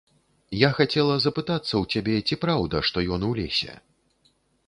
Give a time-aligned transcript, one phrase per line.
[0.59, 3.73] Я хацела запытацца ў цябе, ці праўда, што ён у лесе.